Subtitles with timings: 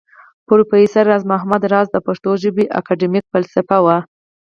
[0.47, 3.87] پروفېسر راز محمد راز د پښتو ژبى اکېډمک فلسفى و